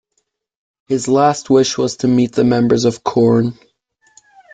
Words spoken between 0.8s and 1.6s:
His last